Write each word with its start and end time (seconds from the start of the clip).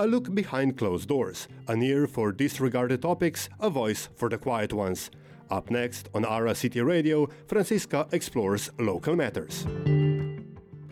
a 0.00 0.06
look 0.06 0.34
behind 0.34 0.78
closed 0.78 1.08
doors, 1.08 1.46
an 1.68 1.82
ear 1.82 2.06
for 2.06 2.32
disregarded 2.32 3.02
topics, 3.02 3.50
a 3.60 3.68
voice 3.68 4.08
for 4.16 4.30
the 4.30 4.38
quiet 4.38 4.72
ones. 4.72 5.10
Up 5.50 5.70
next 5.70 6.08
on 6.14 6.24
Ara 6.24 6.54
City 6.54 6.80
Radio, 6.80 7.28
Franziska 7.46 8.08
explores 8.10 8.70
local 8.78 9.14
matters. 9.14 9.66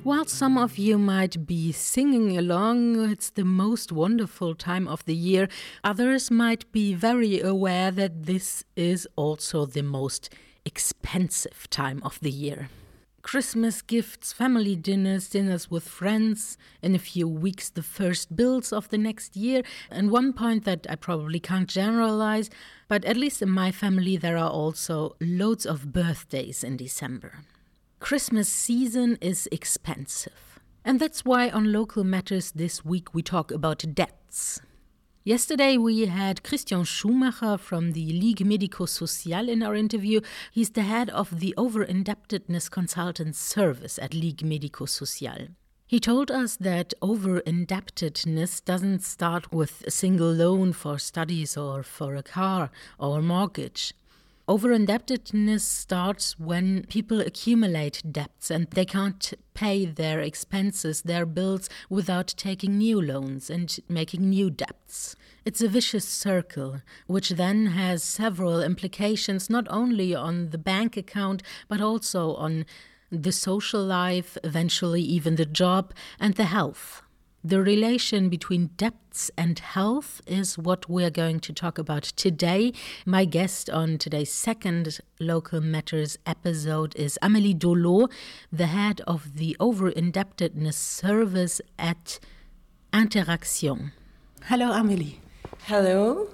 While 0.02 0.26
some 0.26 0.58
of 0.58 0.76
you 0.76 0.98
might 0.98 1.46
be 1.46 1.72
singing 1.72 2.36
along, 2.36 3.10
it's 3.10 3.30
the 3.30 3.46
most 3.46 3.92
wonderful 3.92 4.54
time 4.54 4.86
of 4.86 5.02
the 5.06 5.14
year, 5.14 5.48
others 5.82 6.30
might 6.30 6.70
be 6.70 6.92
very 6.92 7.40
aware 7.40 7.90
that 7.90 8.26
this 8.26 8.62
is 8.76 9.08
also 9.16 9.64
the 9.64 9.82
most 9.82 10.28
expensive 10.66 11.66
time 11.70 12.02
of 12.04 12.20
the 12.20 12.30
year. 12.30 12.68
Christmas 13.22 13.82
gifts, 13.82 14.32
family 14.32 14.76
dinners, 14.76 15.28
dinners 15.28 15.70
with 15.70 15.86
friends, 15.86 16.56
in 16.82 16.94
a 16.94 16.98
few 16.98 17.28
weeks, 17.28 17.68
the 17.68 17.82
first 17.82 18.34
bills 18.36 18.72
of 18.72 18.88
the 18.88 18.98
next 18.98 19.36
year. 19.36 19.62
And 19.90 20.10
one 20.10 20.32
point 20.32 20.64
that 20.64 20.86
I 20.88 20.94
probably 20.94 21.40
can't 21.40 21.68
generalize, 21.68 22.48
but 22.86 23.04
at 23.04 23.16
least 23.16 23.42
in 23.42 23.50
my 23.50 23.72
family, 23.72 24.16
there 24.16 24.38
are 24.38 24.50
also 24.50 25.16
loads 25.20 25.66
of 25.66 25.92
birthdays 25.92 26.62
in 26.62 26.76
December. 26.76 27.40
Christmas 28.00 28.48
season 28.48 29.18
is 29.20 29.48
expensive. 29.50 30.60
And 30.84 31.00
that's 31.00 31.24
why 31.24 31.50
on 31.50 31.72
Local 31.72 32.04
Matters 32.04 32.52
this 32.52 32.84
week 32.84 33.12
we 33.12 33.22
talk 33.22 33.50
about 33.50 33.84
debts. 33.94 34.60
Yesterday 35.28 35.76
we 35.76 36.06
had 36.06 36.42
Christian 36.42 36.84
Schumacher 36.84 37.58
from 37.58 37.92
the 37.92 38.14
Ligue 38.14 38.46
Medico-Social 38.46 39.50
in 39.50 39.62
our 39.62 39.74
interview. 39.74 40.22
He's 40.50 40.70
the 40.70 40.80
head 40.80 41.10
of 41.10 41.40
the 41.40 41.52
over-indebtedness 41.58 42.70
consultant 42.70 43.36
service 43.36 43.98
at 43.98 44.14
Ligue 44.14 44.42
Medico-Social. 44.42 45.48
He 45.86 46.00
told 46.00 46.30
us 46.30 46.56
that 46.56 46.94
over-indebtedness 47.02 48.62
doesn't 48.62 49.02
start 49.02 49.52
with 49.52 49.84
a 49.86 49.90
single 49.90 50.32
loan 50.32 50.72
for 50.72 50.98
studies 50.98 51.58
or 51.58 51.82
for 51.82 52.14
a 52.14 52.22
car 52.22 52.70
or 52.98 53.18
a 53.18 53.22
mortgage. 54.48 54.64
Over-indebtedness 54.64 55.64
starts 55.64 56.38
when 56.38 56.84
people 56.88 57.20
accumulate 57.20 58.02
debts 58.10 58.50
and 58.50 58.66
they 58.70 58.84
can't 58.84 59.34
pay 59.54 59.86
their 59.86 60.20
expenses, 60.20 61.02
their 61.02 61.26
bills, 61.26 61.68
without 61.88 62.34
taking 62.36 62.78
new 62.78 63.00
loans 63.00 63.50
and 63.50 63.78
making 63.88 64.30
new 64.30 64.50
debts. 64.50 65.16
It's 65.44 65.62
a 65.62 65.68
vicious 65.68 66.06
circle, 66.06 66.80
which 67.06 67.30
then 67.30 67.66
has 67.66 68.02
several 68.02 68.62
implications 68.62 69.50
not 69.50 69.66
only 69.70 70.14
on 70.14 70.50
the 70.50 70.58
bank 70.58 70.96
account, 70.96 71.42
but 71.68 71.80
also 71.80 72.34
on 72.34 72.64
the 73.10 73.32
social 73.32 73.82
life, 73.82 74.36
eventually 74.44 75.02
even 75.02 75.36
the 75.36 75.46
job, 75.46 75.94
and 76.20 76.34
the 76.34 76.44
health. 76.44 77.02
The 77.44 77.62
relation 77.62 78.28
between 78.28 78.70
debts 78.76 79.30
and 79.38 79.60
health 79.60 80.20
is 80.26 80.58
what 80.58 80.90
we're 80.90 81.08
going 81.08 81.38
to 81.40 81.52
talk 81.52 81.78
about 81.78 82.02
today. 82.02 82.72
My 83.06 83.24
guest 83.24 83.70
on 83.70 83.96
today's 83.96 84.32
second 84.32 84.98
Local 85.20 85.60
Matters 85.60 86.18
episode 86.26 86.96
is 86.96 87.16
Amélie 87.22 87.56
Dolo, 87.56 88.08
the 88.52 88.66
head 88.66 89.02
of 89.06 89.36
the 89.36 89.56
over 89.60 89.88
indebtedness 89.88 90.76
service 90.76 91.60
at 91.78 92.18
Interaction. 92.92 93.92
Hello, 94.46 94.72
Amélie. 94.72 95.18
Hello. 95.62 96.30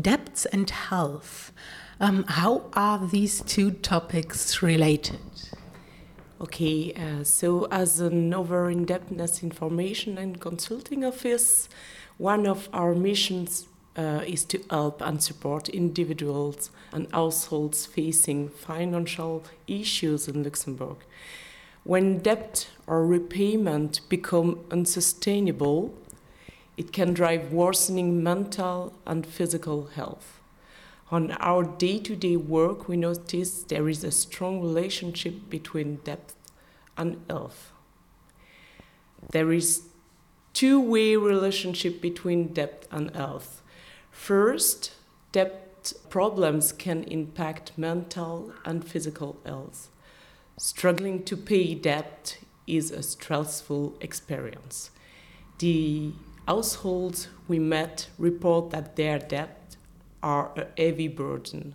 Debts 0.00 0.46
and 0.46 0.70
health. 0.70 1.52
Um, 2.00 2.24
how 2.26 2.70
are 2.72 3.06
these 3.06 3.42
two 3.42 3.70
topics 3.70 4.62
related? 4.62 5.18
Okay, 6.42 6.94
uh, 6.94 7.22
so 7.22 7.66
as 7.70 8.00
an 8.00 8.32
over 8.32 8.70
indebtedness 8.70 9.42
information 9.42 10.16
and 10.16 10.40
consulting 10.40 11.04
office, 11.04 11.68
one 12.16 12.46
of 12.46 12.70
our 12.72 12.94
missions 12.94 13.68
uh, 13.94 14.22
is 14.26 14.44
to 14.44 14.64
help 14.70 15.02
and 15.02 15.22
support 15.22 15.68
individuals 15.68 16.70
and 16.94 17.12
households 17.12 17.84
facing 17.84 18.48
financial 18.48 19.44
issues 19.66 20.28
in 20.28 20.42
Luxembourg. 20.42 20.96
When 21.84 22.20
debt 22.20 22.68
or 22.86 23.04
repayment 23.04 24.00
become 24.08 24.60
unsustainable, 24.70 25.92
it 26.78 26.90
can 26.90 27.12
drive 27.12 27.52
worsening 27.52 28.22
mental 28.22 28.94
and 29.06 29.26
physical 29.26 29.88
health. 29.88 30.39
On 31.10 31.32
our 31.40 31.64
day 31.64 31.98
to 31.98 32.14
day 32.14 32.36
work, 32.36 32.86
we 32.86 32.96
notice 32.96 33.64
there 33.64 33.88
is 33.88 34.04
a 34.04 34.12
strong 34.12 34.60
relationship 34.60 35.50
between 35.50 35.96
debt 36.04 36.34
and 36.96 37.20
health. 37.28 37.72
There 39.32 39.52
is 39.52 39.82
two-way 40.52 41.16
relationship 41.16 42.00
between 42.00 42.52
debt 42.52 42.86
and 42.92 43.14
health. 43.16 43.60
First, 44.12 44.92
debt 45.32 45.92
problems 46.10 46.70
can 46.70 47.02
impact 47.04 47.72
mental 47.76 48.52
and 48.64 48.86
physical 48.86 49.40
health. 49.44 49.88
Struggling 50.58 51.24
to 51.24 51.36
pay 51.36 51.74
debt 51.74 52.38
is 52.66 52.92
a 52.92 53.02
stressful 53.02 53.96
experience. 54.00 54.90
The 55.58 56.12
households 56.46 57.28
we 57.48 57.58
met 57.58 58.08
report 58.16 58.70
that 58.70 58.96
their 58.96 59.18
debt 59.18 59.59
are 60.22 60.52
a 60.56 60.66
heavy 60.80 61.08
burden. 61.08 61.74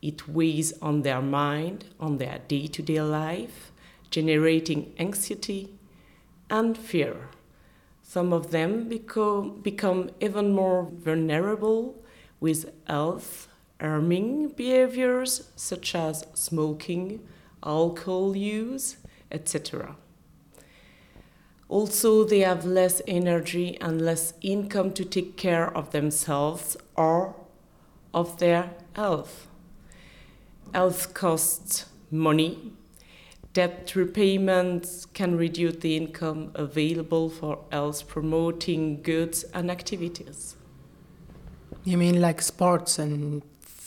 It 0.00 0.28
weighs 0.28 0.72
on 0.80 1.02
their 1.02 1.22
mind, 1.22 1.86
on 1.98 2.18
their 2.18 2.40
day 2.46 2.66
to 2.68 2.82
day 2.82 3.00
life, 3.00 3.72
generating 4.10 4.92
anxiety 4.98 5.74
and 6.48 6.76
fear. 6.78 7.28
Some 8.02 8.32
of 8.32 8.50
them 8.52 8.88
become, 8.88 9.60
become 9.60 10.10
even 10.20 10.52
more 10.52 10.88
vulnerable 10.90 12.02
with 12.40 12.72
health 12.86 13.48
harming 13.80 14.48
behaviors 14.48 15.50
such 15.54 15.94
as 15.94 16.26
smoking, 16.34 17.20
alcohol 17.64 18.36
use, 18.36 18.96
etc. 19.30 19.96
Also, 21.68 22.24
they 22.24 22.40
have 22.40 22.64
less 22.64 23.02
energy 23.06 23.78
and 23.80 24.00
less 24.00 24.32
income 24.40 24.92
to 24.92 25.04
take 25.04 25.36
care 25.36 25.76
of 25.76 25.90
themselves 25.90 26.76
or 26.96 27.36
of 28.12 28.38
their 28.38 28.70
health. 28.94 29.46
Health 30.74 31.14
costs 31.14 31.86
money. 32.10 32.72
Debt 33.54 33.94
repayments 33.94 35.06
can 35.06 35.36
reduce 35.36 35.76
the 35.76 35.96
income 35.96 36.50
available 36.54 37.28
for 37.28 37.64
health 37.72 38.06
promoting 38.06 39.02
goods 39.02 39.44
and 39.54 39.70
activities. 39.70 40.56
You 41.84 41.96
mean 41.96 42.20
like 42.20 42.42
sports 42.42 42.98
and 42.98 43.42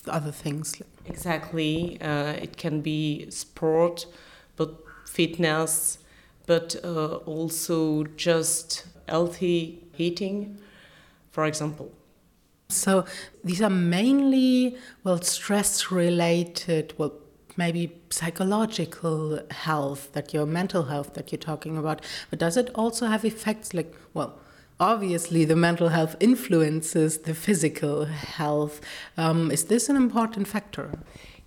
other 0.08 0.32
things? 0.32 0.82
Exactly. 1.06 2.00
Uh, 2.02 2.34
it 2.34 2.58
can 2.58 2.82
be 2.82 3.30
sport, 3.30 4.08
but 4.56 4.76
fitness, 5.06 6.00
but 6.48 6.76
uh, 6.84 7.16
also 7.26 8.03
just 8.16 8.86
healthy 9.08 9.84
eating, 9.98 10.58
for 11.32 11.46
example. 11.46 11.92
So 12.74 13.06
these 13.44 13.62
are 13.62 13.70
mainly, 13.70 14.78
well, 15.04 15.22
stress 15.22 15.92
related, 15.92 16.94
well, 16.98 17.14
maybe 17.58 18.02
psychological 18.09 19.42
health, 19.52 20.14
that 20.14 20.34
your 20.34 20.46
mental 20.46 20.84
health 20.84 21.14
that 21.14 21.32
you're 21.32 21.40
talking 21.40 21.78
about. 21.78 22.02
But 22.30 22.40
does 22.40 22.58
it 22.58 22.70
also 22.76 23.08
have 23.08 23.26
effects 23.26 23.74
like, 23.74 23.94
well, 24.14 24.40
obviously 24.80 25.46
the 25.46 25.56
mental 25.56 25.90
health 25.90 26.16
influences 26.20 27.20
the 27.20 27.36
physical 27.36 28.06
health. 28.06 28.82
Um, 29.16 29.52
is 29.52 29.66
this 29.66 29.90
an 29.90 29.96
important 29.96 30.48
factor? 30.48 30.92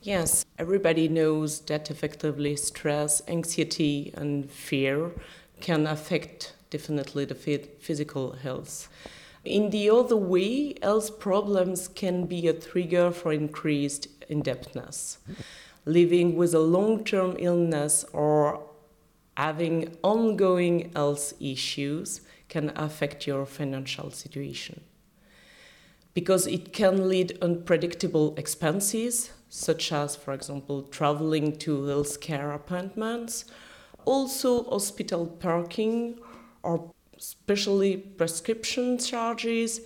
Yes, 0.03 0.45
everybody 0.59 1.09
knows 1.09 1.61
that 1.61 1.91
effectively 1.91 2.57
stress, 2.57 3.23
anxiety, 3.27 4.13
and 4.15 4.51
fear 4.51 5.11
can 5.61 5.87
affect 5.87 6.55
definitely 6.71 7.25
the 7.25 7.35
physical 7.35 8.33
health. 8.33 8.89
In 9.45 9.71
the 9.71 9.91
other 9.91 10.17
way, 10.17 10.75
health 10.83 11.19
problems 11.19 11.89
can 11.89 12.25
be 12.25 12.49
a 12.49 12.55
trigger 12.55 13.11
for 13.11 13.33
increased 13.33 14.09
indebtedness. 14.29 15.19
Living 15.85 16.35
with 16.35 16.55
a 16.55 16.61
long 16.61 17.05
term 17.05 17.37
illness 17.39 18.05
or 18.13 18.63
having 19.37 19.97
ongoing 20.03 20.91
health 20.95 21.35
issues 21.41 22.23
can 22.49 22.73
affect 22.77 23.27
your 23.27 23.45
financial 23.45 24.11
situation. 24.11 24.81
Because 26.15 26.47
it 26.47 26.73
can 26.73 27.09
lead 27.09 27.37
unpredictable 27.43 28.35
expenses, 28.37 29.33
such 29.51 29.93
as, 29.93 30.17
for 30.17 30.33
example, 30.33 30.83
traveling 30.83 31.57
to 31.59 31.79
healthcare 31.79 32.55
appointments, 32.55 33.45
also 34.05 34.65
hospital 34.71 35.27
parking 35.27 36.19
or 36.63 36.93
especially 37.17 37.97
prescription 37.97 38.99
charges. 38.99 39.81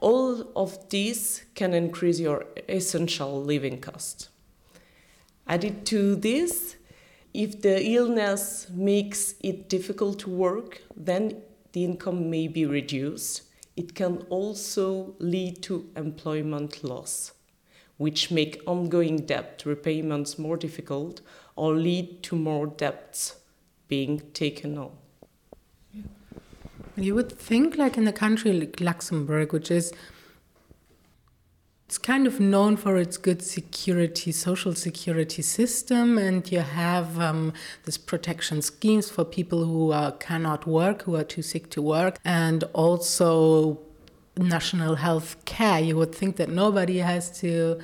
All 0.00 0.52
of 0.54 0.88
these 0.90 1.44
can 1.54 1.74
increase 1.74 2.20
your 2.20 2.46
essential 2.68 3.42
living 3.42 3.80
cost. 3.80 4.28
Added 5.46 5.84
to 5.86 6.16
this, 6.16 6.76
if 7.32 7.62
the 7.62 7.84
illness 7.84 8.68
makes 8.70 9.34
it 9.42 9.68
difficult 9.68 10.20
to 10.20 10.30
work, 10.30 10.82
then 10.96 11.42
the 11.72 11.84
income 11.84 12.30
may 12.30 12.48
be 12.48 12.64
reduced. 12.64 13.42
It 13.76 13.94
can 13.94 14.18
also 14.30 15.16
lead 15.18 15.62
to 15.64 15.90
employment 15.96 16.84
loss, 16.84 17.32
which 17.96 18.30
make 18.30 18.62
ongoing 18.66 19.26
debt 19.26 19.62
repayments 19.66 20.38
more 20.38 20.56
difficult 20.56 21.20
or 21.56 21.74
lead 21.74 22.22
to 22.24 22.36
more 22.36 22.68
debts 22.68 23.36
being 23.88 24.20
taken 24.32 24.78
on. 24.78 24.92
You 26.96 27.14
would 27.16 27.32
think, 27.32 27.76
like 27.76 27.96
in 27.96 28.06
a 28.06 28.12
country 28.12 28.52
like 28.52 28.80
Luxembourg, 28.80 29.52
which 29.52 29.70
is 29.70 29.92
it's 31.86 31.98
kind 31.98 32.26
of 32.26 32.40
known 32.40 32.76
for 32.76 32.96
its 32.96 33.16
good 33.16 33.42
security, 33.42 34.32
social 34.32 34.74
security 34.74 35.42
system, 35.42 36.18
and 36.18 36.50
you 36.50 36.60
have 36.60 37.20
um, 37.20 37.52
this 37.84 37.98
protection 37.98 38.62
schemes 38.62 39.10
for 39.10 39.24
people 39.24 39.64
who 39.64 39.92
uh, 39.92 40.12
cannot 40.12 40.66
work, 40.66 41.02
who 41.02 41.14
are 41.14 41.24
too 41.24 41.42
sick 41.42 41.68
to 41.70 41.82
work, 41.82 42.18
and 42.24 42.64
also 42.72 43.80
national 44.36 44.96
health 44.96 45.44
care. 45.44 45.80
You 45.80 45.96
would 45.96 46.14
think 46.14 46.36
that 46.36 46.48
nobody 46.48 46.98
has 46.98 47.30
to 47.40 47.80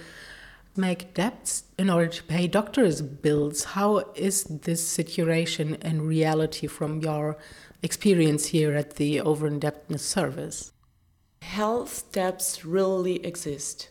make 0.77 1.15
debts 1.15 1.65
in 1.79 1.91
order 1.91 2.09
to 2.09 2.23
pay 2.25 2.47
doctors' 2.47 3.03
bills. 3.03 3.65
How 3.65 3.99
is 4.15 4.45
this 4.45 4.87
situation 4.87 5.75
in 5.83 6.03
reality 6.03 6.67
from 6.67 7.01
your 7.01 7.37
experience 7.83 8.47
here 8.47 8.75
at 8.75 8.97
the 8.97 9.21
over 9.21 9.47
indebtedness 9.47 10.03
service? 10.03 10.73
Health 11.43 12.13
debts 12.13 12.65
really 12.65 13.25
exist. 13.25 13.89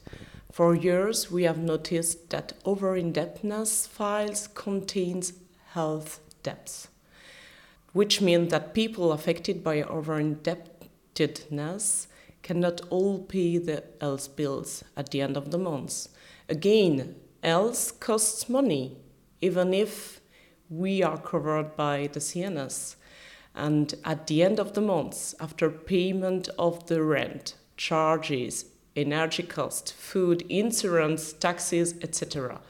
For 0.52 0.76
years, 0.76 1.32
we 1.32 1.44
have 1.44 1.58
noticed 1.58 2.30
that 2.30 2.54
over 2.66 2.96
indebtedness 2.96 3.88
files 3.88 4.48
contains 4.48 5.34
health 5.72 6.20
debts, 6.44 6.90
which 7.94 8.22
means 8.22 8.52
that 8.52 8.74
people 8.74 9.12
affected 9.12 9.64
by 9.64 9.82
over 9.84 10.20
indebtedness 10.20 12.08
cannot 12.42 12.82
all 12.90 13.20
pay 13.20 13.58
the 13.58 13.84
health 14.00 14.36
bills 14.36 14.84
at 14.96 15.12
the 15.12 15.22
end 15.22 15.38
of 15.38 15.52
the 15.52 15.58
month. 15.58 16.08
Again, 16.48 17.16
else 17.44 17.92
costs 17.92 18.50
money, 18.50 18.98
even 19.42 19.74
if 19.74 20.22
we 20.70 21.04
are 21.04 21.18
covered 21.18 21.76
by 21.76 22.10
the 22.12 22.20
CNS. 22.20 22.96
And 23.56 23.94
at 24.06 24.28
the 24.28 24.44
end 24.44 24.60
of 24.60 24.74
the 24.74 24.82
month, 24.82 25.34
after 25.40 25.70
payment 25.70 26.50
of 26.58 26.88
the 26.88 27.04
rent, 27.04 27.56
charges, 27.78 28.66
energy 28.96 29.44
cost, 29.44 29.94
food, 29.94 30.44
insurance, 30.50 31.34
taxes, 31.34 31.96
etc. 32.02 32.62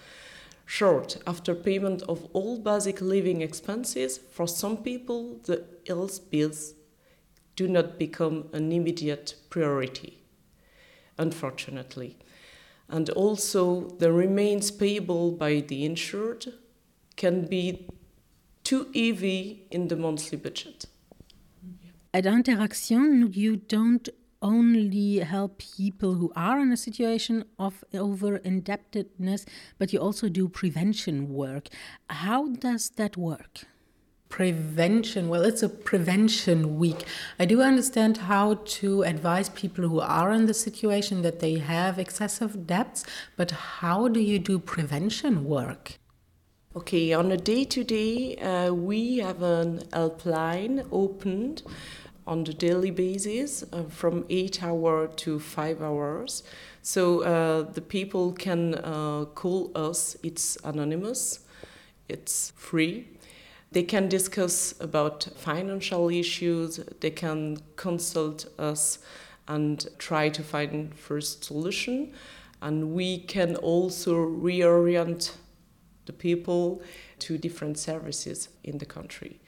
Short, 0.66 1.18
after 1.26 1.56
payment 1.56 2.02
of 2.04 2.28
all 2.34 2.60
basic 2.60 3.02
living 3.02 3.42
expenses, 3.42 4.18
for 4.18 4.48
some 4.48 4.78
people 4.78 5.40
the 5.44 5.66
health 5.88 6.30
bills 6.30 6.74
do 7.56 7.68
not 7.68 8.00
become 8.00 8.48
an 8.54 8.72
immediate 8.72 9.36
priority, 9.50 10.24
unfortunately 11.18 12.18
and 12.90 13.10
also 13.12 13.81
the 14.00 14.12
remains 14.12 14.72
payable 14.72 15.31
by 15.31 15.62
the 15.62 15.86
insured 15.86 16.54
can 17.16 17.46
be 17.46 17.88
too 18.69 18.86
heavy 18.94 19.66
in 19.71 19.88
the 19.88 19.95
monthly 19.95 20.38
budget. 20.38 20.86
At 22.13 22.27
Interaction, 22.27 23.33
you 23.33 23.56
don't 23.56 24.07
only 24.44 25.18
help 25.18 25.57
people 25.57 26.13
who 26.13 26.31
are 26.36 26.60
in 26.60 26.71
a 26.71 26.77
situation 26.77 27.45
of 27.57 27.83
over 27.95 28.38
indebtedness, 28.38 29.48
but 29.80 29.92
you 29.92 29.98
also 29.98 30.30
do 30.30 30.48
prevention 30.48 31.33
work. 31.33 31.69
How 32.12 32.50
does 32.50 32.92
that 32.92 33.18
work? 33.18 33.66
prevention 34.30 35.27
well 35.27 35.42
it's 35.42 35.63
a 35.63 35.68
prevention 35.68 36.77
week 36.77 37.04
i 37.39 37.45
do 37.45 37.63
understand 37.63 38.18
how 38.18 38.54
to 38.63 39.01
advise 39.01 39.50
people 39.50 39.88
who 39.89 40.00
are 40.00 40.31
in 40.31 40.45
the 40.45 40.54
situation 40.54 41.24
that 41.24 41.39
they 41.39 41.56
have 41.57 41.98
excessive 41.98 42.68
debts 42.68 43.04
but 43.36 43.50
how 43.80 44.07
do 44.07 44.19
you 44.19 44.38
do 44.38 44.60
prevention 44.60 45.45
work 45.45 45.99
okay 46.75 47.13
on 47.13 47.31
a 47.31 47.38
day 47.38 47.63
to 47.63 47.83
day 47.83 48.36
uh, 48.38 48.71
we 48.71 49.18
have 49.18 49.42
an 49.42 49.80
helpline 49.92 50.88
opened 50.92 51.63
on 52.27 52.44
the 52.44 52.54
daily 52.54 52.92
basis 52.92 53.63
uh, 53.74 53.81
from 53.86 54.24
8 54.30 54.62
hour 54.62 55.07
to 55.07 55.39
5 55.39 55.81
hours. 55.81 56.44
So 56.83 57.24
uh, 57.24 57.63
the 57.63 57.81
people 57.81 58.33
can 58.33 58.75
uh, 58.75 59.25
call 59.33 59.71
us. 59.74 60.16
It's 60.21 60.56
anonymous. 60.63 61.39
It's 62.07 62.51
free. 62.56 63.07
They 63.71 63.81
can 63.81 64.07
discuss 64.07 64.75
about 64.80 65.27
financial 65.36 66.10
issues, 66.10 66.80
they 67.00 67.10
can 67.10 67.57
consult 67.77 68.45
us 68.60 69.00
and 69.48 69.88
try 69.98 70.30
to 70.30 70.44
find 70.44 70.94
first 70.94 71.45
solution. 71.45 72.13
And 72.62 72.94
we 72.94 73.18
can 73.18 73.56
also 73.56 74.13
reorient 74.13 75.31
the 76.10 76.14
people 76.14 76.82
to 77.20 77.38
different 77.38 77.78
services 77.78 78.50
in 78.64 78.80
the 78.80 78.86
country. 78.86 79.40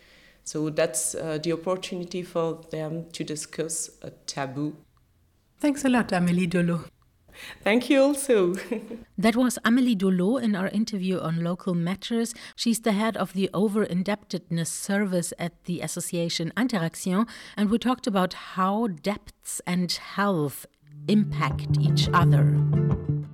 So 0.44 0.70
that's 0.70 1.16
uh, 1.16 1.40
the 1.42 1.54
opportunity 1.54 2.24
for 2.24 2.62
them 2.70 3.06
to 3.14 3.24
discuss 3.24 3.90
a 4.02 4.12
taboo. 4.28 4.76
Thanks 5.60 5.84
a 5.86 5.90
lot, 5.90 6.10
Amélie 6.10 6.50
Dolo. 6.50 6.86
Thank 7.64 7.90
you 7.90 8.02
also. 8.02 8.54
that 9.18 9.36
was 9.36 9.58
Amélie 9.66 9.98
Dolo 9.98 10.38
in 10.38 10.56
our 10.56 10.68
interview 10.68 11.20
on 11.20 11.44
local 11.44 11.74
matters. 11.74 12.34
She's 12.56 12.82
the 12.82 12.92
head 12.92 13.18
of 13.18 13.34
the 13.34 13.50
over 13.54 13.84
indebtedness 13.84 14.70
service 14.70 15.34
at 15.40 15.54
the 15.66 15.82
association 15.82 16.52
Interaction, 16.58 17.26
and 17.58 17.70
we 17.72 17.78
talked 17.80 18.06
about 18.08 18.34
how 18.56 18.88
debts 18.88 19.62
and 19.66 19.92
health 19.92 20.66
impact 21.08 21.78
each 21.80 22.10
other. 22.14 23.01